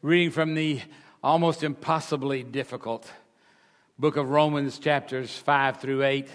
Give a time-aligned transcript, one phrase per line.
[0.00, 0.80] reading from the
[1.24, 3.10] almost impossibly difficult
[3.98, 6.28] book of Romans, chapters 5 through 8.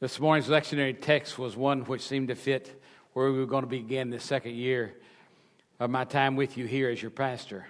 [0.00, 2.82] This morning's lectionary text was one which seemed to fit
[3.12, 4.94] where we were going to begin the second year
[5.78, 7.66] of my time with you here as your pastor.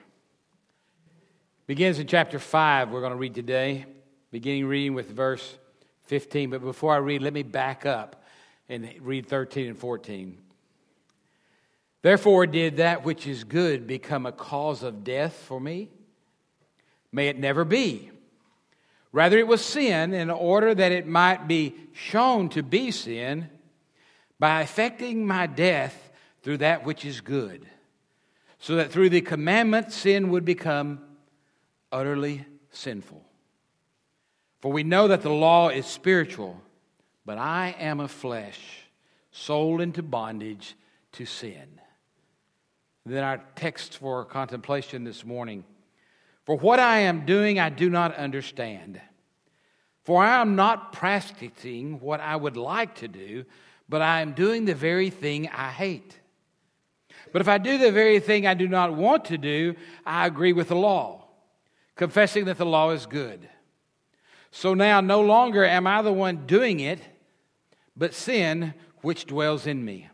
[1.66, 3.86] Begins in chapter 5, we're going to read today,
[4.30, 5.58] beginning reading with verse
[6.04, 6.50] 15.
[6.50, 8.24] But before I read, let me back up
[8.68, 10.38] and read 13 and 14.
[12.02, 15.90] Therefore, did that which is good become a cause of death for me?
[17.12, 18.10] May it never be.
[19.12, 23.50] Rather, it was sin in order that it might be shown to be sin
[24.38, 26.10] by effecting my death
[26.42, 27.66] through that which is good,
[28.58, 31.00] so that through the commandment sin would become
[31.92, 33.22] utterly sinful.
[34.60, 36.62] For we know that the law is spiritual,
[37.26, 38.86] but I am of flesh,
[39.32, 40.76] sold into bondage
[41.12, 41.80] to sin.
[43.06, 45.64] Then our text for contemplation this morning.
[46.44, 49.00] For what I am doing, I do not understand.
[50.04, 53.44] For I am not practicing what I would like to do,
[53.88, 56.18] but I am doing the very thing I hate.
[57.32, 60.52] But if I do the very thing I do not want to do, I agree
[60.52, 61.28] with the law,
[61.96, 63.48] confessing that the law is good.
[64.50, 67.00] So now no longer am I the one doing it,
[67.96, 70.09] but sin which dwells in me.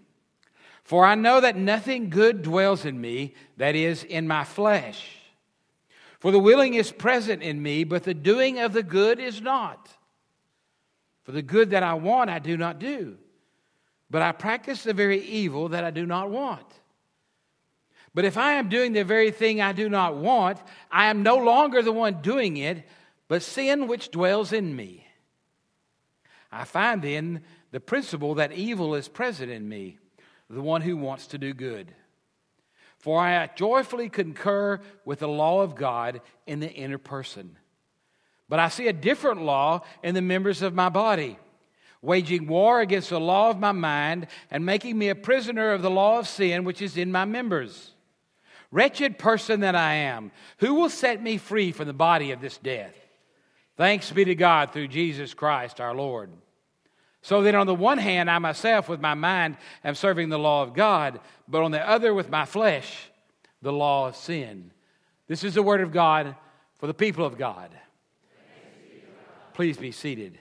[0.87, 5.19] For I know that nothing good dwells in me, that is, in my flesh.
[6.20, 9.91] For the willing is present in me, but the doing of the good is not.
[11.25, 13.19] For the good that I want, I do not do,
[14.11, 16.67] but I practice the very evil that I do not want.
[18.15, 21.37] But if I am doing the very thing I do not want, I am no
[21.37, 22.87] longer the one doing it,
[23.27, 25.05] but sin which dwells in me.
[26.53, 29.98] I find then the principle that evil is present in me
[30.48, 31.92] the one who wants to do good.
[32.98, 37.56] For I joyfully concur with the law of God in the inner person.
[38.48, 41.38] But I see a different law in the members of my body,
[42.00, 45.91] waging war against the law of my mind and making me a prisoner of the
[45.91, 47.92] law of sin which is in my members.
[48.71, 52.59] Wretched person that I am, who will set me free from the body of this
[52.59, 52.94] death?
[53.76, 56.31] Thanks be to God through Jesus Christ our Lord.
[57.26, 60.62] So then, on the one hand, I myself with my mind am serving the law
[60.62, 63.10] of God, but on the other, with my flesh,
[63.62, 64.70] the law of sin.
[65.26, 66.36] This is the word of God
[66.78, 67.70] for the people of God.
[69.54, 70.38] Please be seated.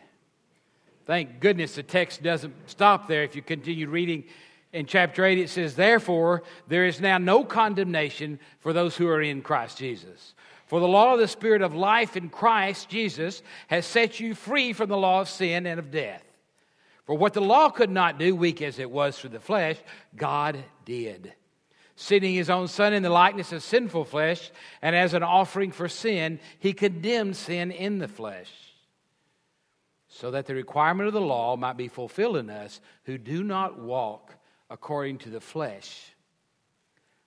[1.08, 3.24] Thank goodness the text doesn't stop there.
[3.24, 4.24] If you continue reading
[4.72, 9.24] in chapter 8, it says, Therefore, there is now no condemnation for those who are
[9.24, 10.36] in Christ Jesus.
[10.68, 14.72] For the law of the Spirit of life in Christ Jesus has set you free
[14.72, 16.22] from the law of sin and of death.
[17.06, 19.78] For what the law could not do, weak as it was through the flesh,
[20.16, 21.34] God did.
[21.96, 24.52] Sending his own Son in the likeness of sinful flesh,
[24.82, 28.52] and as an offering for sin, he condemned sin in the flesh,
[30.08, 33.80] so that the requirement of the law might be fulfilled in us who do not
[33.80, 34.36] walk
[34.70, 36.12] according to the flesh,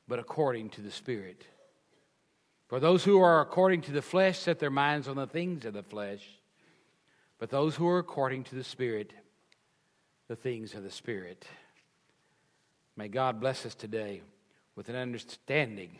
[0.08, 1.46] but according to the Spirit.
[2.66, 5.72] For those who are according to the flesh set their minds on the things of
[5.72, 6.26] the flesh,
[7.38, 9.12] but those who are according to the Spirit,
[10.28, 11.46] the things of the Spirit.
[12.96, 14.20] May God bless us today
[14.76, 15.98] with an understanding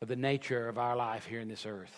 [0.00, 1.94] of the nature of our life here in this earth.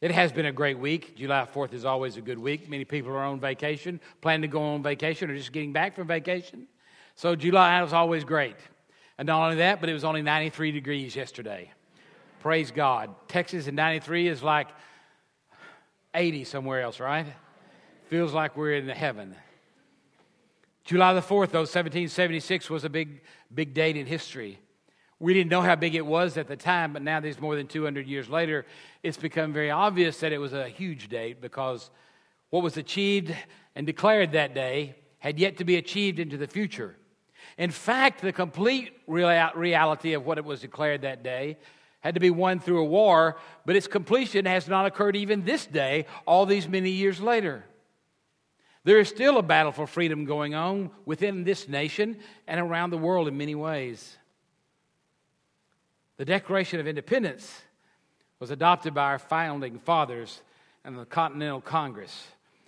[0.00, 1.16] It has been a great week.
[1.16, 2.68] July 4th is always a good week.
[2.68, 6.08] Many people are on vacation, plan to go on vacation, or just getting back from
[6.08, 6.66] vacation.
[7.14, 8.56] So July was always great.
[9.18, 11.70] And not only that, but it was only 93 degrees yesterday.
[12.40, 13.14] Praise God.
[13.28, 14.68] Texas in 93 is like
[16.14, 17.26] 80 somewhere else, right?
[18.12, 19.34] Feels like we're in the heaven.
[20.84, 23.22] July the 4th, though, 1776 was a big,
[23.54, 24.58] big date in history.
[25.18, 27.66] We didn't know how big it was at the time, but now, these more than
[27.66, 28.66] 200 years later,
[29.02, 31.88] it's become very obvious that it was a huge date because
[32.50, 33.34] what was achieved
[33.74, 36.94] and declared that day had yet to be achieved into the future.
[37.56, 41.56] In fact, the complete reality of what it was declared that day
[42.00, 45.64] had to be won through a war, but its completion has not occurred even this
[45.64, 47.64] day, all these many years later.
[48.84, 52.18] There is still a battle for freedom going on within this nation
[52.48, 54.16] and around the world in many ways.
[56.16, 57.62] The Declaration of Independence
[58.40, 60.42] was adopted by our founding fathers
[60.84, 62.26] and the Continental Congress.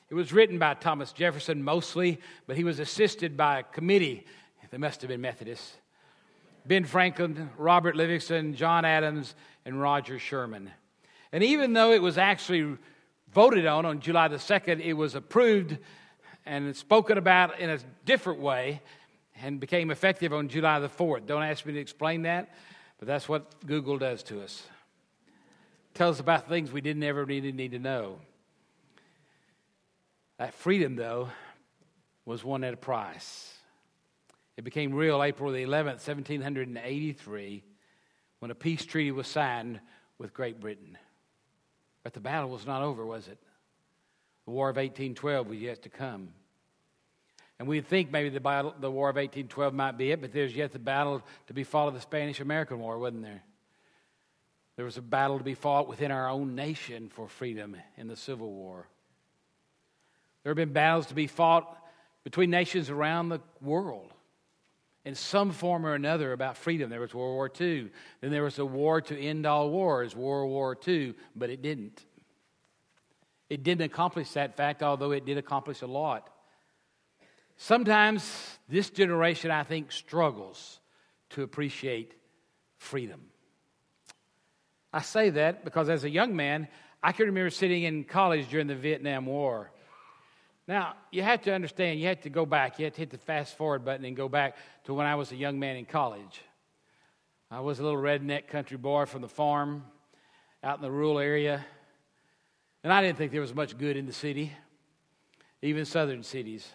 [0.08, 4.24] It was written by Thomas Jefferson mostly, but he was assisted by a committee.
[4.70, 5.76] They must have been Methodists.
[6.66, 9.34] Ben Franklin, Robert Livingston, John Adams,
[9.64, 10.70] and Roger Sherman.
[11.32, 12.76] And even though it was actually
[13.32, 15.78] voted on on July the 2nd, it was approved
[16.46, 18.82] and spoken about in a different way
[19.40, 21.26] and became effective on July the 4th.
[21.26, 22.54] Don't ask me to explain that,
[22.98, 24.62] but that's what Google does to us.
[25.94, 28.18] Tells us about things we didn't ever really need to know.
[30.38, 31.30] That freedom, though,
[32.24, 33.52] was won at a price.
[34.56, 37.62] It became real April the 11th, 1783,
[38.38, 39.80] when a peace treaty was signed
[40.18, 40.96] with Great Britain.
[42.02, 43.38] But the battle was not over, was it?
[44.44, 46.28] The War of 1812 was yet to come.
[47.58, 50.54] And we'd think maybe the, battle, the War of 1812 might be it, but there's
[50.54, 53.42] yet the battle to be fought of the Spanish American War, wasn't there?
[54.76, 58.16] There was a battle to be fought within our own nation for freedom in the
[58.16, 58.88] Civil War.
[60.42, 61.78] There have been battles to be fought
[62.24, 64.12] between nations around the world
[65.04, 66.90] in some form or another about freedom.
[66.90, 67.90] There was World War II.
[68.20, 72.04] Then there was a war to end all wars, World War II, but it didn't.
[73.54, 76.28] It didn't accomplish that fact, although it did accomplish a lot.
[77.56, 80.80] Sometimes this generation, I think, struggles
[81.30, 82.14] to appreciate
[82.78, 83.20] freedom.
[84.92, 86.66] I say that because as a young man,
[87.00, 89.70] I can remember sitting in college during the Vietnam War.
[90.66, 92.80] Now, you have to understand, you have to go back.
[92.80, 95.30] You have to hit the fast forward button and go back to when I was
[95.30, 96.40] a young man in college.
[97.52, 99.84] I was a little redneck country boy from the farm
[100.64, 101.64] out in the rural area.
[102.84, 104.52] And I didn't think there was much good in the city,
[105.62, 106.68] even southern cities.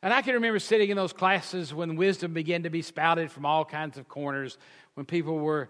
[0.00, 3.44] And I can remember sitting in those classes when wisdom began to be spouted from
[3.44, 4.58] all kinds of corners,
[4.94, 5.68] when people were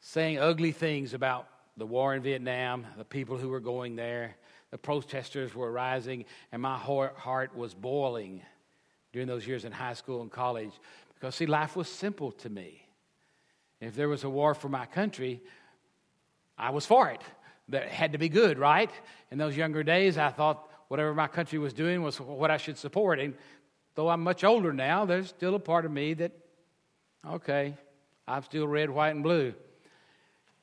[0.00, 4.36] saying ugly things about the war in Vietnam, the people who were going there,
[4.70, 8.40] the protesters were rising, and my heart was boiling
[9.12, 10.72] during those years in high school and college
[11.14, 12.86] because, see, life was simple to me.
[13.80, 15.40] If there was a war for my country,
[16.56, 17.20] I was for it.
[17.68, 18.90] That had to be good, right?
[19.30, 22.76] In those younger days, I thought whatever my country was doing was what I should
[22.76, 23.18] support.
[23.18, 23.34] And
[23.94, 26.32] though I'm much older now, there's still a part of me that,
[27.26, 27.74] okay,
[28.28, 29.54] I'm still red, white, and blue.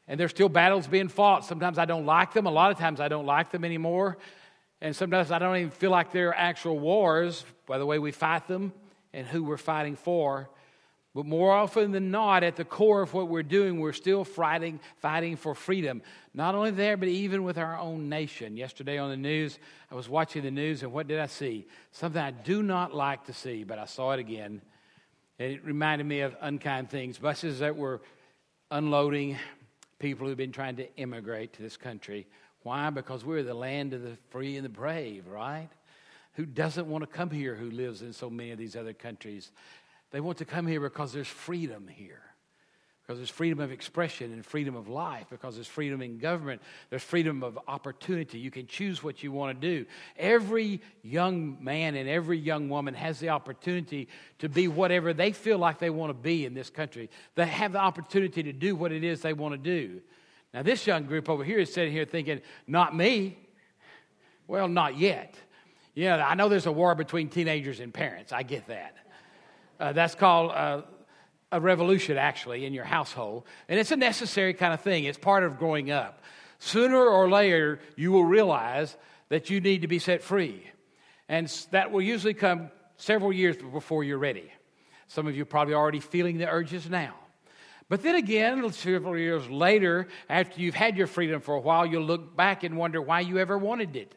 [0.07, 1.45] And there's still battles being fought.
[1.45, 2.45] Sometimes I don't like them.
[2.45, 4.17] A lot of times I don't like them anymore.
[4.81, 8.47] And sometimes I don't even feel like they're actual wars by the way we fight
[8.47, 8.73] them
[9.13, 10.49] and who we're fighting for.
[11.13, 14.79] But more often than not, at the core of what we're doing, we're still fighting,
[14.97, 16.01] fighting for freedom.
[16.33, 18.55] Not only there, but even with our own nation.
[18.55, 19.59] Yesterday on the news,
[19.91, 21.67] I was watching the news, and what did I see?
[21.91, 24.61] Something I do not like to see, but I saw it again.
[25.37, 27.17] And it reminded me of unkind things.
[27.17, 28.01] Buses that were
[28.69, 29.37] unloading
[29.99, 32.25] people who've been trying to immigrate to this country.
[32.63, 32.89] Why?
[32.89, 35.67] Because we're the land of the free and the brave, right?
[36.35, 39.51] Who doesn't want to come here who lives in so many of these other countries?
[40.11, 42.21] They want to come here because there's freedom here.
[43.01, 47.01] Because there's freedom of expression and freedom of life, because there's freedom in government, there's
[47.01, 48.37] freedom of opportunity.
[48.37, 49.85] You can choose what you want to do.
[50.17, 54.07] Every young man and every young woman has the opportunity
[54.39, 57.09] to be whatever they feel like they want to be in this country.
[57.35, 60.01] They have the opportunity to do what it is they want to do.
[60.53, 63.37] Now, this young group over here is sitting here thinking, not me.
[64.47, 65.35] Well, not yet.
[65.95, 68.31] Yeah, I know there's a war between teenagers and parents.
[68.31, 68.95] I get that.
[69.81, 70.83] Uh, that's called uh,
[71.51, 73.43] a revolution, actually, in your household.
[73.67, 76.21] And it's a necessary kind of thing, it's part of growing up.
[76.59, 78.95] Sooner or later, you will realize
[79.29, 80.63] that you need to be set free.
[81.27, 84.51] And that will usually come several years before you're ready.
[85.07, 87.15] Some of you are probably already feeling the urges now.
[87.89, 92.03] But then again, several years later, after you've had your freedom for a while, you'll
[92.03, 94.13] look back and wonder why you ever wanted it.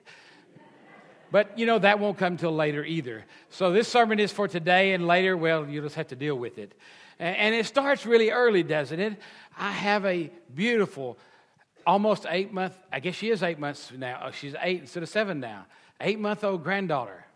[1.34, 3.24] But, you know, that won't come till later either.
[3.50, 6.58] So this sermon is for today and later, well, you'll just have to deal with
[6.58, 6.78] it.
[7.18, 9.16] And it starts really early, doesn't it?
[9.58, 11.18] I have a beautiful,
[11.84, 14.22] almost eight month, I guess she is eight months now.
[14.26, 15.66] Oh, she's eight instead of seven now.
[16.00, 17.26] Eight month old granddaughter.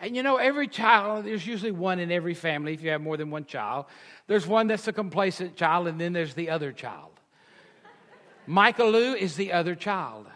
[0.00, 3.16] And you know, every child, there's usually one in every family if you have more
[3.16, 3.84] than one child.
[4.26, 7.12] There's one that's a complacent child, and then there's the other child.
[8.44, 10.26] Michael Lou is the other child.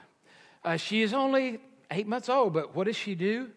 [0.64, 1.58] Uh, she is only
[1.90, 3.48] eight months old, but what does she do?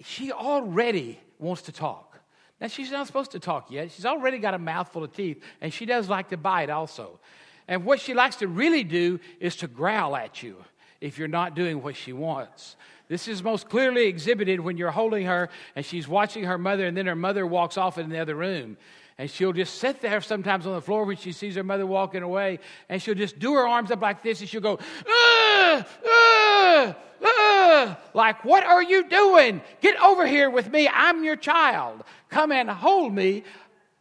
[0.00, 2.18] She already wants to talk.
[2.60, 3.90] Now, she's not supposed to talk yet.
[3.90, 7.18] She's already got a mouthful of teeth, and she does like to bite also.
[7.66, 10.56] And what she likes to really do is to growl at you
[11.00, 12.76] if you're not doing what she wants.
[13.08, 16.96] This is most clearly exhibited when you're holding her and she's watching her mother, and
[16.96, 18.76] then her mother walks off in the other room.
[19.16, 22.22] And she'll just sit there sometimes on the floor when she sees her mother walking
[22.22, 26.96] away, and she'll just do her arms up like this, and she'll go, ah, ah,
[27.24, 29.62] ah, like, What are you doing?
[29.80, 30.88] Get over here with me.
[30.92, 32.02] I'm your child.
[32.28, 33.44] Come and hold me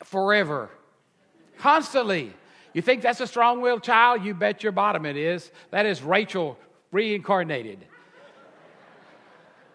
[0.04, 0.70] forever.
[1.60, 2.34] Constantly.
[2.74, 4.26] You think that's a strong willed child?
[4.26, 5.52] You bet your bottom it is.
[5.70, 6.58] That is Rachel
[6.92, 7.86] reincarnated.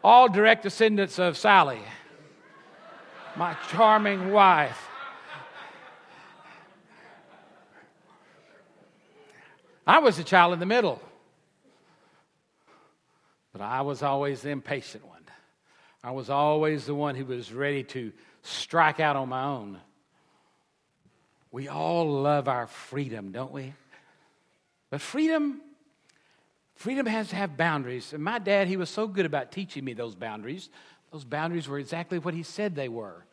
[0.02, 1.80] All direct descendants of Sally.
[3.37, 4.88] my charming wife.
[9.88, 11.00] I was the child in the middle,
[13.54, 15.23] but I was always the impatient one.
[16.04, 19.78] I was always the one who was ready to strike out on my own.
[21.50, 23.73] We all love our freedom, don't we?
[24.90, 25.62] But freedom,
[26.75, 28.12] freedom has to have boundaries.
[28.12, 30.68] And my dad, he was so good about teaching me those boundaries.
[31.12, 33.25] Those boundaries were exactly what he said they were.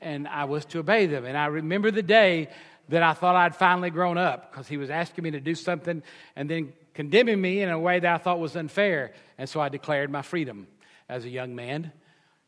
[0.00, 1.24] And I was to obey them.
[1.24, 2.48] And I remember the day
[2.88, 6.02] that I thought I'd finally grown up because he was asking me to do something
[6.36, 9.12] and then condemning me in a way that I thought was unfair.
[9.38, 10.66] And so I declared my freedom
[11.08, 11.92] as a young man.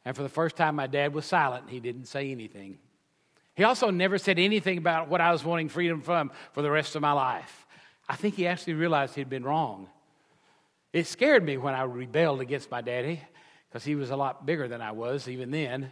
[0.05, 1.69] And for the first time, my dad was silent.
[1.69, 2.78] He didn't say anything.
[3.55, 6.95] He also never said anything about what I was wanting freedom from for the rest
[6.95, 7.66] of my life.
[8.09, 9.88] I think he actually realized he'd been wrong.
[10.93, 13.21] It scared me when I rebelled against my daddy
[13.69, 15.90] because he was a lot bigger than I was even then.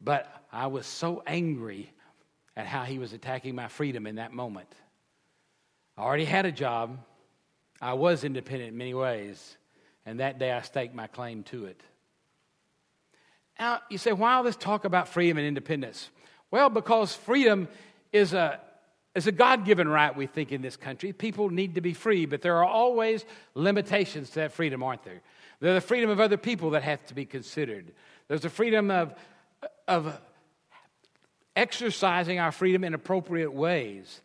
[0.00, 1.92] But I was so angry
[2.56, 4.68] at how he was attacking my freedom in that moment.
[5.96, 6.98] I already had a job.
[7.80, 9.56] I was independent in many ways.
[10.06, 11.80] And that day I staked my claim to it.
[13.58, 16.10] Now, you say, why all this talk about freedom and independence?
[16.50, 17.68] Well, because freedom
[18.12, 18.60] is a,
[19.14, 21.12] is a God given right, we think, in this country.
[21.12, 25.22] People need to be free, but there are always limitations to that freedom, aren't there?
[25.60, 27.92] There's the freedom of other people that have to be considered.
[28.28, 29.14] There's the freedom of,
[29.86, 30.20] of
[31.56, 34.20] exercising our freedom in appropriate ways.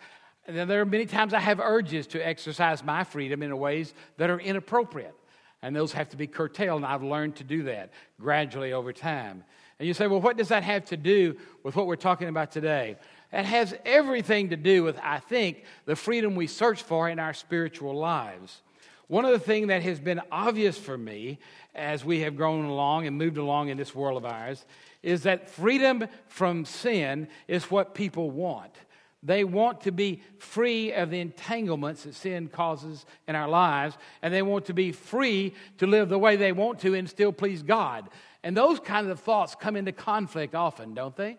[0.48, 4.29] And there are many times I have urges to exercise my freedom in ways that
[4.29, 5.13] are inappropriate.
[5.62, 9.43] And those have to be curtailed, and I've learned to do that gradually over time.
[9.77, 12.51] And you say, well, what does that have to do with what we're talking about
[12.51, 12.98] today?
[13.31, 17.33] It has everything to do with, I think, the freedom we search for in our
[17.33, 18.62] spiritual lives.
[19.07, 21.39] One of the things that has been obvious for me
[21.75, 24.65] as we have grown along and moved along in this world of ours
[25.01, 28.74] is that freedom from sin is what people want.
[29.22, 34.34] They want to be free of the entanglements that sin causes in our lives, and
[34.34, 37.62] they want to be free to live the way they want to and still please
[37.62, 38.10] God.
[38.44, 41.38] And those kinds of thoughts come into conflict often, don't they?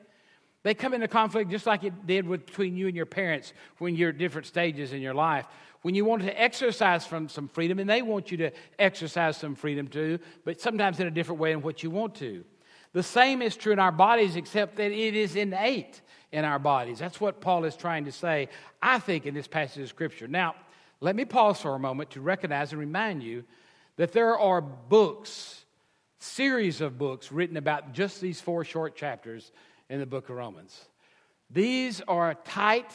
[0.63, 4.11] They come into conflict just like it did between you and your parents when you're
[4.11, 5.47] at different stages in your life.
[5.81, 9.55] When you want to exercise from some freedom, and they want you to exercise some
[9.55, 12.45] freedom too, but sometimes in a different way than what you want to.
[12.93, 16.01] The same is true in our bodies, except that it is innate
[16.33, 16.99] in our bodies.
[16.99, 18.49] That's what Paul is trying to say,
[18.83, 20.27] I think, in this passage of Scripture.
[20.29, 20.55] Now,
[21.01, 23.45] let me pause for a moment to recognize and remind you
[23.97, 25.65] that there are books,
[26.19, 29.53] series of books written about just these four short chapters
[29.89, 30.87] in the book of Romans.
[31.51, 32.91] These are a tight,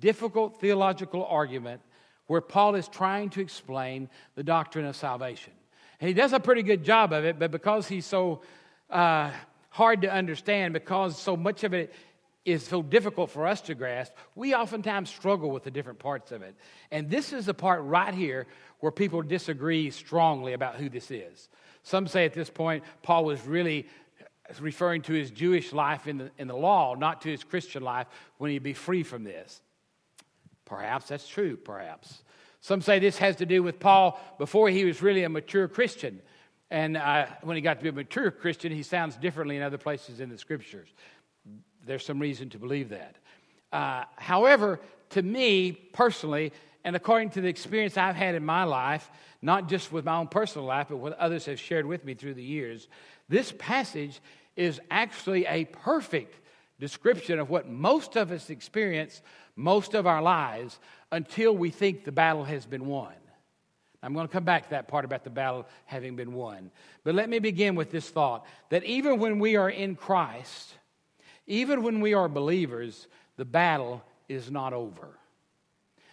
[0.00, 1.80] difficult theological argument
[2.26, 5.52] where Paul is trying to explain the doctrine of salvation.
[6.00, 8.42] And he does a pretty good job of it, but because he's so
[8.92, 9.30] uh,
[9.70, 11.92] hard to understand because so much of it
[12.44, 16.42] is so difficult for us to grasp, we oftentimes struggle with the different parts of
[16.42, 16.56] it.
[16.90, 18.46] And this is the part right here
[18.80, 21.48] where people disagree strongly about who this is.
[21.84, 23.86] Some say at this point, Paul was really
[24.60, 28.08] referring to his Jewish life in the, in the law, not to his Christian life
[28.38, 29.62] when he'd be free from this.
[30.64, 32.22] Perhaps that's true, perhaps.
[32.60, 36.20] Some say this has to do with Paul before he was really a mature Christian.
[36.72, 39.76] And uh, when he got to be a mature Christian, he sounds differently in other
[39.76, 40.88] places in the scriptures.
[41.84, 43.16] There's some reason to believe that.
[43.70, 46.50] Uh, however, to me personally,
[46.82, 49.10] and according to the experience I've had in my life,
[49.42, 52.34] not just with my own personal life, but what others have shared with me through
[52.34, 52.88] the years,
[53.28, 54.22] this passage
[54.56, 56.36] is actually a perfect
[56.80, 59.20] description of what most of us experience
[59.56, 60.78] most of our lives
[61.10, 63.12] until we think the battle has been won.
[64.02, 66.70] I'm going to come back to that part about the battle having been won.
[67.04, 70.74] But let me begin with this thought that even when we are in Christ,
[71.46, 73.06] even when we are believers,
[73.36, 75.18] the battle is not over.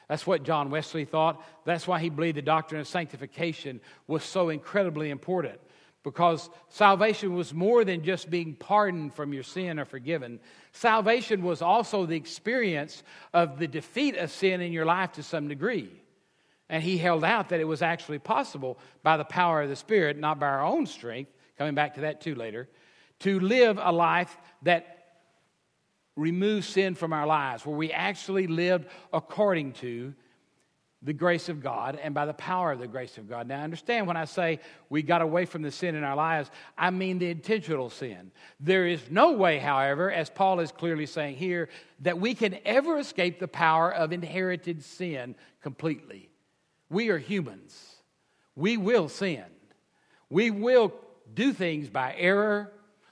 [0.07, 1.43] That's what John Wesley thought.
[1.65, 5.59] That's why he believed the doctrine of sanctification was so incredibly important.
[6.03, 10.39] Because salvation was more than just being pardoned from your sin or forgiven.
[10.71, 13.03] Salvation was also the experience
[13.33, 15.91] of the defeat of sin in your life to some degree.
[16.69, 20.17] And he held out that it was actually possible by the power of the Spirit,
[20.17, 22.69] not by our own strength, coming back to that too later,
[23.19, 24.95] to live a life that
[26.15, 30.13] removes sin from our lives, where we actually lived according to
[31.01, 33.47] the grace of God and by the power of the grace of God.
[33.47, 34.59] Now, understand when I say
[34.89, 38.31] we got away from the sin in our lives, I mean the intentional sin.
[38.59, 41.69] There is no way, however, as Paul is clearly saying here,
[42.01, 46.28] that we can ever escape the power of inherited sin completely.
[46.89, 47.95] We are humans.
[48.55, 49.43] We will sin.
[50.29, 50.93] We will
[51.33, 52.71] do things by error.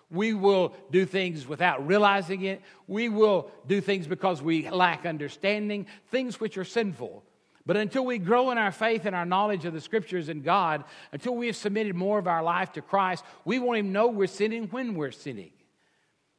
[0.10, 2.62] We will do things without realizing it.
[2.88, 7.24] We will do things because we lack understanding, things which are sinful.
[7.66, 10.86] But until we grow in our faith and our knowledge of the scriptures and God,
[11.12, 14.28] until we have submitted more of our life to Christ, we won't even know we're
[14.28, 15.52] sinning when we're sinning.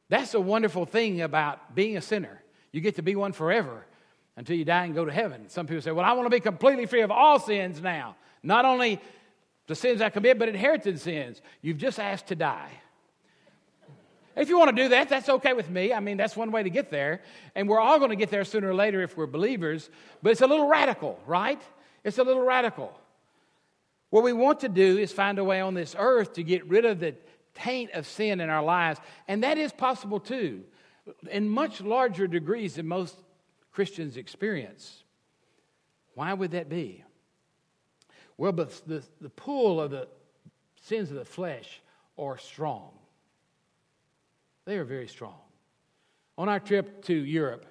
[0.09, 2.41] That's a wonderful thing about being a sinner.
[2.71, 3.85] You get to be one forever
[4.39, 5.49] until you die and go to heaven.
[5.49, 8.15] Some people say, Well, I want to be completely free of all sins now.
[8.41, 9.01] Not only
[9.67, 11.41] the sins I commit, but inherited sins.
[11.61, 12.71] You've just asked to die.
[14.37, 15.91] If you want to do that, that's okay with me.
[15.91, 17.21] I mean, that's one way to get there.
[17.53, 19.89] And we're all going to get there sooner or later if we're believers.
[20.23, 21.61] But it's a little radical, right?
[22.05, 22.97] It's a little radical.
[24.09, 26.85] What we want to do is find a way on this earth to get rid
[26.85, 27.13] of the
[27.55, 29.01] taint of sin in our lives.
[29.27, 30.63] And that is possible too,
[31.29, 33.17] in much larger degrees than most
[33.79, 35.05] Christians experience.
[36.13, 37.01] Why would that be?
[38.35, 40.09] Well, but the, the pull of the
[40.81, 41.81] sins of the flesh
[42.17, 42.91] are strong.
[44.65, 45.39] They are very strong.
[46.37, 47.65] On our trip to Europe,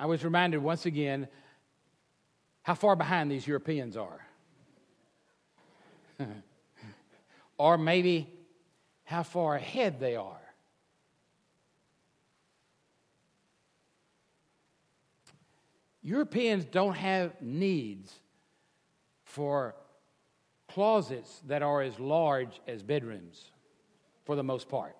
[0.00, 1.28] I was reminded once again
[2.62, 4.26] how far behind these Europeans are.
[7.56, 8.36] or maybe
[9.04, 10.39] how far ahead they are.
[16.02, 18.14] Europeans don't have needs
[19.24, 19.74] for
[20.68, 23.50] closets that are as large as bedrooms,
[24.24, 24.96] for the most part.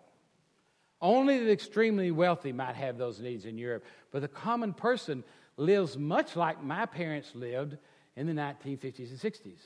[1.01, 5.25] Only the extremely wealthy might have those needs in Europe, but the common person
[5.57, 7.79] lives much like my parents lived
[8.17, 9.61] in the 1950s and 60s,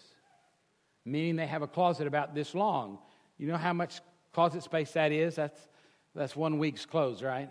[1.05, 2.99] meaning they have a closet about this long.
[3.39, 4.01] You know how much
[4.33, 5.35] closet space that is?
[5.35, 5.61] That's,
[6.15, 7.49] that's one week's clothes, right?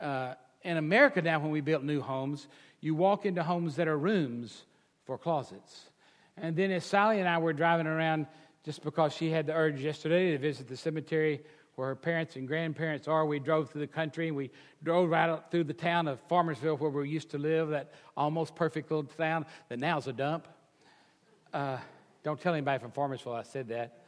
[0.00, 2.46] Uh, in America now, when we built new homes,
[2.80, 4.64] you walk into homes that are rooms
[5.04, 5.90] for closets.
[6.36, 8.26] And then as Sally and I were driving around,
[8.64, 11.42] just because she had the urge yesterday to visit the cemetery
[11.74, 13.24] where her parents and grandparents are.
[13.26, 14.28] We drove through the country.
[14.28, 14.50] and We
[14.82, 18.54] drove right up through the town of Farmersville where we used to live, that almost
[18.54, 20.46] perfect little town that now is a dump.
[21.52, 21.78] Uh,
[22.22, 23.98] don't tell anybody from Farmersville I said that.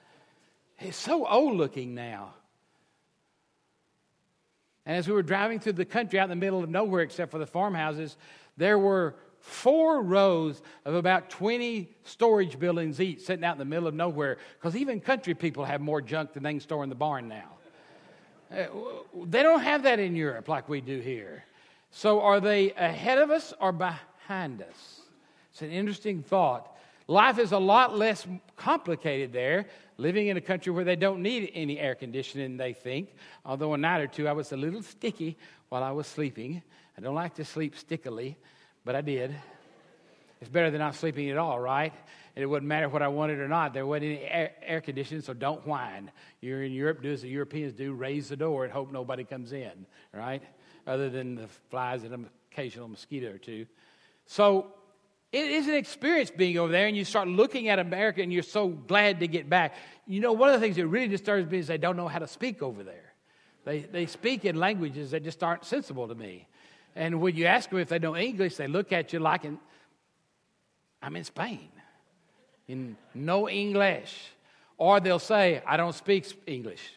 [0.79, 2.35] It's so old looking now.
[4.87, 7.31] And as we were driving through the country out in the middle of nowhere, except
[7.31, 8.17] for the farmhouses,
[8.57, 13.87] there were four rows of about 20 storage buildings each sitting out in the middle
[13.87, 16.95] of nowhere because even country people have more junk than they can store in the
[16.95, 17.51] barn now.
[18.51, 18.67] Uh,
[19.27, 21.45] they don't have that in Europe like we do here.
[21.91, 25.01] So are they ahead of us or behind us?
[25.53, 26.77] It's an interesting thought.
[27.07, 29.67] Life is a lot less complicated there,
[29.97, 33.15] living in a country where they don't need any air conditioning, they think.
[33.45, 36.63] Although a night or two I was a little sticky while I was sleeping.
[36.97, 38.37] I don't like to sleep stickily
[38.85, 39.35] but I did.
[40.41, 41.93] It's better than not sleeping at all, right?
[42.37, 43.73] And it wouldn't matter what I wanted or not.
[43.73, 46.11] There wasn't any air, air conditioning, so don't whine.
[46.41, 49.53] You're in Europe, do as the Europeans do, raise the door and hope nobody comes
[49.53, 50.43] in, right?
[50.87, 53.67] Other than the flies and an occasional mosquito or two.
[54.27, 54.75] So
[55.35, 58.45] it is an experience being over there, and you start looking at America, and you're
[58.45, 59.75] so glad to get back.
[60.07, 62.21] You know, one of the things that really disturbs me is they don't know how
[62.21, 63.13] to speak over there.
[63.65, 66.47] They, they speak in languages that just aren't sensible to me.
[66.95, 69.59] And when you ask them if they know English, they look at you like in,
[71.03, 71.69] I'm in Spain,
[72.69, 74.15] in no English.
[74.79, 76.93] Or they'll say, I don't speak English.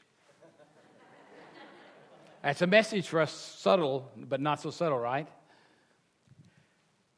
[2.44, 5.28] That's a message for us, subtle, but not so subtle, right?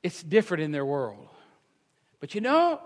[0.02, 1.28] It's different in their world.
[2.20, 2.82] But you know,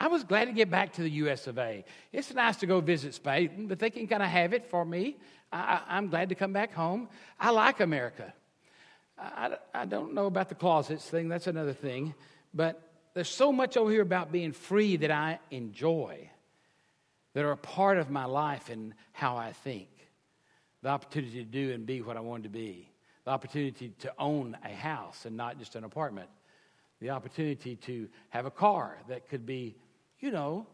[0.00, 1.84] I was glad to get back to the US of A.
[2.12, 5.16] It's nice to go visit Spain, but they can kind of have it for me.
[5.52, 7.08] I, am glad to come back home.
[7.40, 8.32] I like America.
[9.18, 12.14] I, I don't know about the closets thing, that's another thing.
[12.54, 12.80] But
[13.14, 16.30] there's so much over here about being free that I enjoy,
[17.34, 19.88] that are a part of my life and how I think.
[20.82, 22.88] The opportunity to do and be what I wanted to be,
[23.24, 26.28] the opportunity to own a house and not just an apartment,
[27.00, 29.76] the opportunity to have a car that could be,
[30.20, 30.66] you know,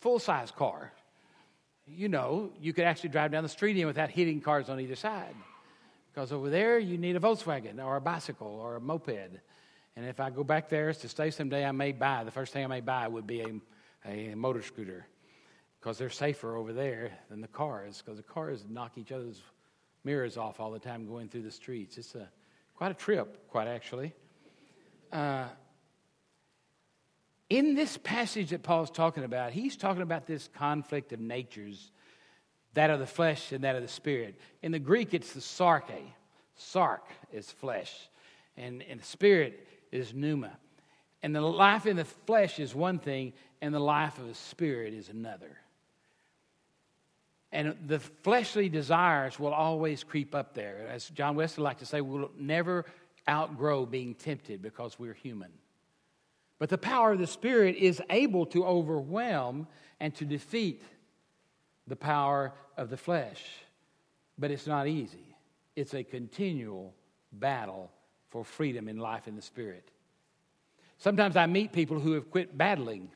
[0.00, 0.92] full size car.
[1.86, 4.96] You know, you could actually drive down the street in without hitting cars on either
[4.96, 5.34] side.
[6.12, 9.40] Because over there, you need a Volkswagen or a bicycle or a moped.
[9.96, 12.64] And if I go back there to stay someday, I may buy, the first thing
[12.64, 15.06] I may buy would be a, a motor scooter.
[15.78, 18.02] Because they're safer over there than the cars.
[18.02, 19.42] Because the cars knock each other's
[20.04, 21.98] mirrors off all the time going through the streets.
[21.98, 22.28] It's a,
[22.74, 24.14] quite a trip, quite actually.
[25.12, 25.44] Uh,
[27.48, 31.90] in this passage that Paul's talking about, he's talking about this conflict of natures
[32.74, 34.38] that of the flesh and that of the spirit.
[34.62, 36.12] In the Greek, it's the sarke.
[36.56, 37.94] Sark is flesh,
[38.56, 40.56] and, and the spirit is pneuma.
[41.22, 44.94] And the life in the flesh is one thing, and the life of the spirit
[44.94, 45.58] is another.
[47.52, 50.86] And the fleshly desires will always creep up there.
[50.90, 52.84] As John Wesley liked to say, we'll never
[53.28, 55.50] outgrow being tempted because we're human.
[56.58, 59.66] But the power of the Spirit is able to overwhelm
[60.00, 60.82] and to defeat
[61.86, 63.44] the power of the flesh.
[64.38, 65.36] But it's not easy,
[65.74, 66.94] it's a continual
[67.32, 67.90] battle
[68.28, 69.90] for freedom in life in the Spirit.
[70.98, 73.10] Sometimes I meet people who have quit battling.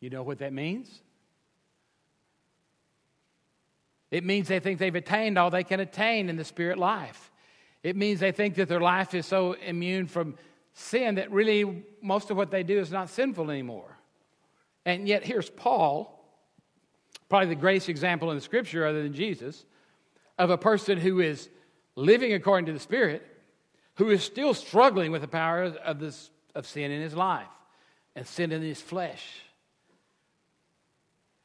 [0.00, 1.02] You know what that means?
[4.10, 7.31] It means they think they've attained all they can attain in the spirit life.
[7.82, 10.36] It means they think that their life is so immune from
[10.74, 13.98] sin that really most of what they do is not sinful anymore.
[14.84, 16.24] And yet, here's Paul,
[17.28, 19.64] probably the greatest example in the scripture other than Jesus,
[20.38, 21.48] of a person who is
[21.94, 23.26] living according to the Spirit,
[23.96, 27.46] who is still struggling with the power of, this, of sin in his life
[28.16, 29.42] and sin in his flesh.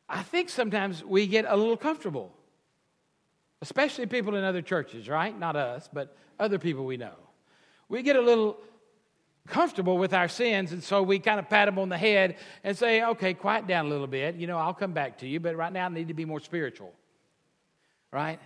[0.10, 2.34] I think sometimes we get a little comfortable,
[3.62, 5.38] especially people in other churches, right?
[5.38, 7.16] Not us, but other people we know.
[7.90, 8.58] We get a little
[9.48, 12.78] comfortable with our sins, and so we kind of pat them on the head and
[12.78, 14.36] say, okay, quiet down a little bit.
[14.36, 16.42] You know, I'll come back to you, but right now I need to be more
[16.42, 16.94] spiritual.
[18.12, 18.40] Right?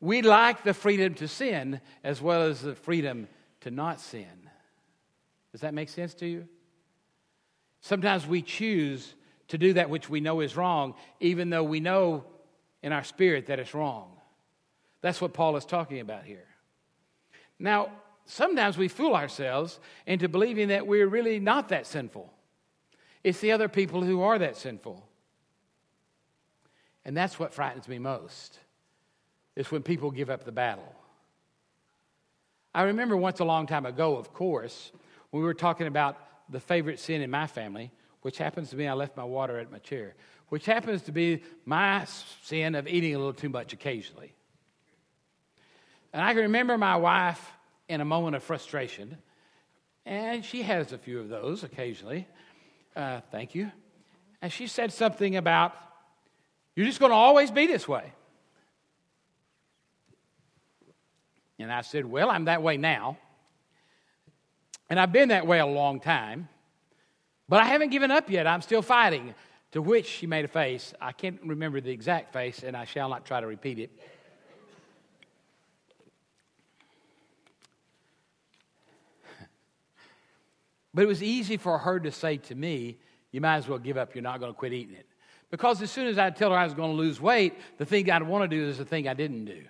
[0.00, 3.28] We like the freedom to sin as well as the freedom
[3.62, 4.26] to not sin.
[5.52, 6.48] Does that make sense to you?
[7.80, 9.14] Sometimes we choose
[9.48, 12.24] to do that which we know is wrong, even though we know
[12.84, 14.10] in our spirit that it's wrong.
[15.00, 16.44] That's what Paul is talking about here.
[17.58, 17.88] Now,
[18.26, 22.30] sometimes we fool ourselves into believing that we're really not that sinful.
[23.24, 25.02] It's the other people who are that sinful.
[27.06, 28.58] And that's what frightens me most.
[29.56, 30.94] Is when people give up the battle.
[32.74, 34.92] I remember once a long time ago, of course,
[35.32, 36.18] we were talking about
[36.50, 39.72] the favorite sin in my family, which happens to be I left my water at
[39.72, 40.16] my chair,
[40.48, 42.04] which happens to be my
[42.42, 44.32] sin of eating a little too much occasionally.
[46.12, 47.52] And I can remember my wife
[47.88, 49.18] in a moment of frustration,
[50.06, 52.28] and she has a few of those occasionally.
[52.94, 53.70] Uh, thank you.
[54.40, 55.74] And she said something about,
[56.76, 58.12] You're just going to always be this way.
[61.58, 63.16] And I said, Well, I'm that way now.
[64.90, 66.48] And I've been that way a long time.
[67.48, 68.46] But I haven't given up yet.
[68.46, 69.34] I'm still fighting.
[69.74, 70.94] To which she made a face.
[71.00, 73.90] I can't remember the exact face, and I shall not try to repeat it.
[80.94, 82.98] But it was easy for her to say to me,
[83.32, 84.14] You might as well give up.
[84.14, 85.08] You're not going to quit eating it.
[85.50, 88.08] Because as soon as I tell her I was going to lose weight, the thing
[88.08, 89.64] I'd want to do is the thing I didn't do.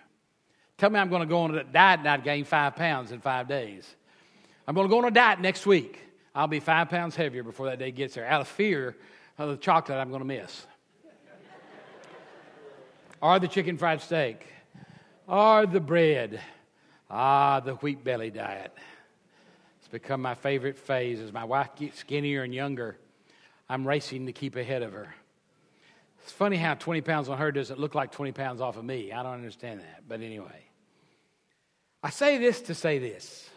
[0.76, 3.22] Tell me I'm going to go on a diet and I'd gain five pounds in
[3.22, 3.96] five days.
[4.68, 5.98] I'm going to go on a diet next week.
[6.34, 8.96] I'll be five pounds heavier before that day gets there out of fear
[9.36, 10.66] the chocolate I'm going to miss.
[13.20, 14.46] or the chicken fried steak.
[15.26, 16.40] Or the bread.
[17.10, 18.72] Ah, the wheat belly diet.
[19.78, 22.96] It's become my favorite phase as my wife gets skinnier and younger.
[23.68, 25.14] I'm racing to keep ahead of her.
[26.22, 29.12] It's funny how 20 pounds on her doesn't look like 20 pounds off of me.
[29.12, 30.04] I don't understand that.
[30.08, 30.64] But anyway,
[32.02, 33.48] I say this to say this.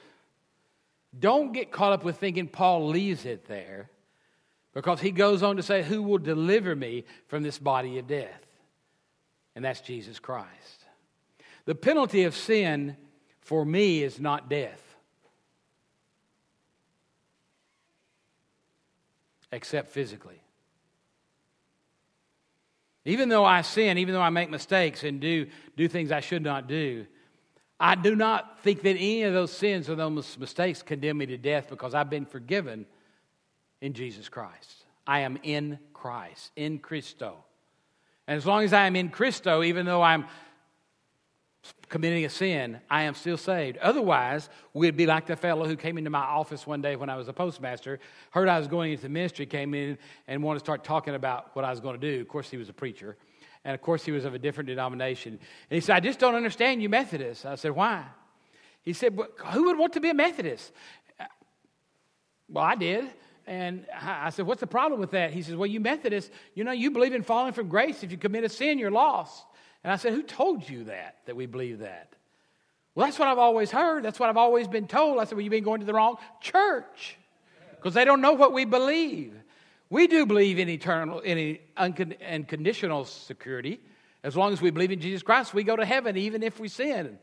[1.18, 3.90] Don't get caught up with thinking Paul leaves it there
[4.78, 8.46] because he goes on to say, Who will deliver me from this body of death?
[9.56, 10.86] And that's Jesus Christ.
[11.66, 12.96] The penalty of sin
[13.40, 14.80] for me is not death,
[19.52, 20.44] except physically.
[23.04, 26.44] Even though I sin, even though I make mistakes and do, do things I should
[26.44, 27.08] not do,
[27.80, 31.38] I do not think that any of those sins or those mistakes condemn me to
[31.40, 32.86] death because I've been forgiven
[33.82, 34.86] in Jesus Christ.
[35.06, 37.36] I am in Christ, in Christo.
[38.28, 40.26] And as long as I am in Christo, even though I'm
[41.90, 43.78] committing a sin, I am still saved.
[43.78, 47.16] Otherwise, we'd be like the fellow who came into my office one day when I
[47.16, 48.00] was a postmaster,
[48.32, 51.64] heard I was going into ministry, came in and wanted to start talking about what
[51.64, 52.22] I was going to do.
[52.22, 53.16] Of course, he was a preacher.
[53.64, 55.34] And of course, he was of a different denomination.
[55.34, 57.46] And he said, I just don't understand you Methodists.
[57.46, 58.06] I said, Why?
[58.82, 60.72] He said, well, Who would want to be a Methodist?
[62.50, 63.10] Well, I did.
[63.48, 65.32] And I said, What's the problem with that?
[65.32, 68.04] He says, Well, you Methodists, you know, you believe in falling from grace.
[68.04, 69.46] If you commit a sin, you're lost.
[69.84, 72.12] And I said, Who told you that, that we believe that?
[72.94, 74.04] Well, that's what I've always heard.
[74.04, 75.20] That's what I've always been told.
[75.20, 77.18] I said, Well, you've been going to the wrong church
[77.78, 79.34] because they don't know what we believe.
[79.90, 83.80] We do believe in eternal, in unconditional security.
[84.24, 86.68] As long as we believe in Jesus Christ, we go to heaven even if we
[86.68, 87.18] sin.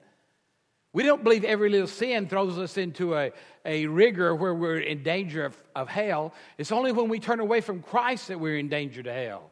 [0.94, 3.32] We don't believe every little sin throws us into a,
[3.64, 6.32] a rigor where we're in danger of, of hell.
[6.56, 9.50] It's only when we turn away from Christ that we're in danger to hell.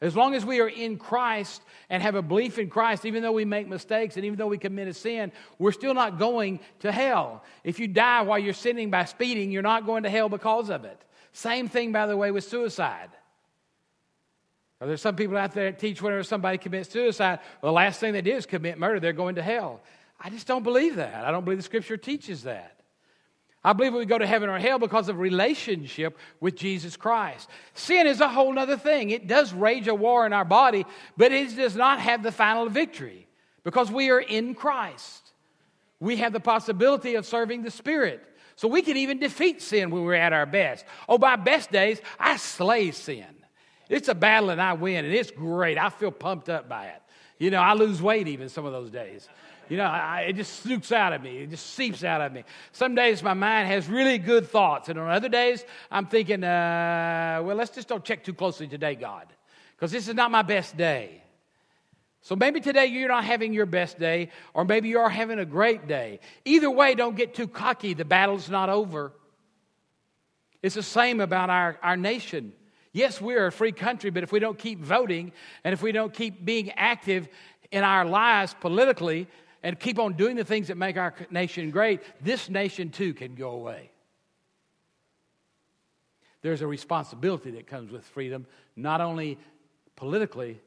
[0.00, 3.32] As long as we are in Christ and have a belief in Christ, even though
[3.32, 6.90] we make mistakes and even though we commit a sin, we're still not going to
[6.90, 7.44] hell.
[7.64, 10.86] If you die while you're sinning by speeding, you're not going to hell because of
[10.86, 10.98] it.
[11.34, 13.10] Same thing, by the way, with suicide.
[14.80, 18.00] Are there some people out there that teach whenever somebody commits suicide, well, the last
[18.00, 19.82] thing they did is commit murder, they're going to hell.
[20.22, 21.24] I just don't believe that.
[21.24, 22.80] I don't believe the scripture teaches that.
[23.64, 27.48] I believe we go to heaven or hell because of relationship with Jesus Christ.
[27.74, 29.10] Sin is a whole other thing.
[29.10, 30.84] It does rage a war in our body,
[31.16, 33.26] but it does not have the final victory
[33.64, 35.32] because we are in Christ.
[36.00, 38.24] We have the possibility of serving the Spirit.
[38.56, 40.84] So we can even defeat sin when we're at our best.
[41.08, 43.26] Oh, by best days, I slay sin.
[43.88, 45.78] It's a battle and I win, and it's great.
[45.78, 47.02] I feel pumped up by it.
[47.38, 49.28] You know, I lose weight even some of those days.
[49.72, 51.38] You know, I, it just snooks out of me.
[51.38, 52.44] It just seeps out of me.
[52.72, 57.40] Some days my mind has really good thoughts, and on other days I'm thinking, uh,
[57.42, 59.28] well, let's just don't check too closely today, God,
[59.74, 61.22] because this is not my best day.
[62.20, 65.46] So maybe today you're not having your best day, or maybe you are having a
[65.46, 66.20] great day.
[66.44, 67.94] Either way, don't get too cocky.
[67.94, 69.14] The battle's not over.
[70.62, 72.52] It's the same about our, our nation.
[72.92, 75.32] Yes, we're a free country, but if we don't keep voting
[75.64, 77.26] and if we don't keep being active
[77.70, 79.28] in our lives politically,
[79.62, 83.34] and keep on doing the things that make our nation great, this nation too can
[83.34, 83.90] go away.
[86.42, 89.38] There's a responsibility that comes with freedom, not only
[89.94, 90.60] politically,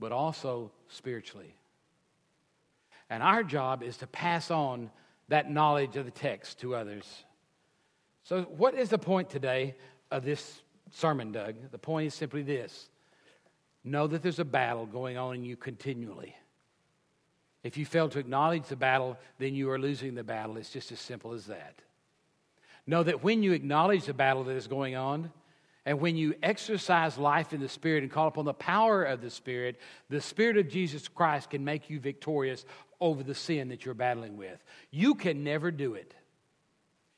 [0.00, 1.54] but also spiritually.
[3.08, 4.90] And our job is to pass on
[5.28, 7.04] that knowledge of the text to others.
[8.24, 9.76] So, what is the point today
[10.10, 11.54] of this sermon, Doug?
[11.70, 12.88] The point is simply this
[13.84, 16.34] know that there's a battle going on in you continually.
[17.62, 20.56] If you fail to acknowledge the battle, then you are losing the battle.
[20.56, 21.74] It's just as simple as that.
[22.86, 25.30] Know that when you acknowledge the battle that is going on,
[25.86, 29.30] and when you exercise life in the Spirit and call upon the power of the
[29.30, 32.64] Spirit, the Spirit of Jesus Christ can make you victorious
[33.00, 34.62] over the sin that you're battling with.
[34.90, 36.14] You can never do it.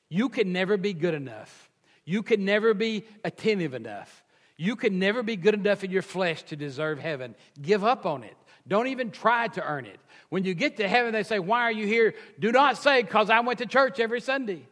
[0.08, 1.70] You can never be good enough.
[2.04, 4.22] You can never be attentive enough.
[4.56, 7.34] You can never be good enough in your flesh to deserve heaven.
[7.60, 8.36] Give up on it.
[8.66, 9.98] Don't even try to earn it.
[10.28, 12.14] When you get to heaven, they say, Why are you here?
[12.38, 14.66] Do not say, Because I went to church every Sunday.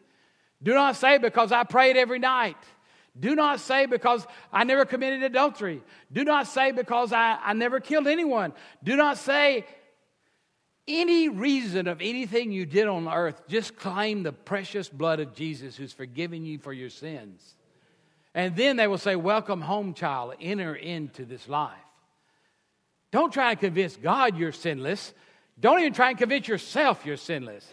[0.63, 2.57] Do not say, Because I prayed every night.
[3.19, 5.83] Do not say, Because I never committed adultery.
[6.13, 8.53] Do not say, Because I, I never killed anyone.
[8.83, 9.67] Do not say,
[10.89, 15.77] any reason of anything you did on earth, just claim the precious blood of Jesus
[15.77, 17.55] who's forgiven you for your sins.
[18.35, 20.35] And then they will say, Welcome home, child.
[20.41, 21.77] Enter into this life.
[23.11, 25.13] Don't try and convince God you're sinless.
[25.59, 27.67] Don't even try and convince yourself you're sinless.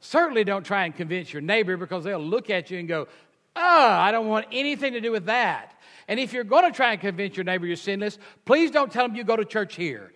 [0.00, 3.08] Certainly don't try and convince your neighbor because they'll look at you and go,
[3.56, 5.74] Oh, I don't want anything to do with that.
[6.08, 9.06] And if you're going to try and convince your neighbor you're sinless, please don't tell
[9.06, 10.12] them you go to church here.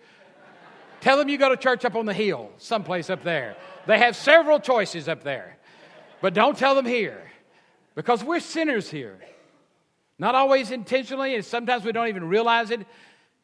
[0.99, 3.55] tell them you go to church up on the hill, someplace up there.
[3.87, 5.57] They have several choices up there.
[6.21, 7.21] But don't tell them here
[7.95, 9.17] because we're sinners here.
[10.19, 12.85] Not always intentionally, and sometimes we don't even realize it.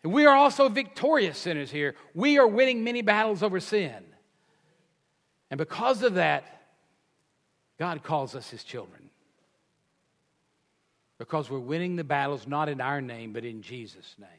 [0.06, 1.96] And we are also victorious sinners here.
[2.14, 4.04] We are winning many battles over sin.
[5.50, 6.62] And because of that,
[7.80, 9.10] God calls us his children.
[11.18, 14.30] Because we're winning the battles not in our name, but in Jesus' name.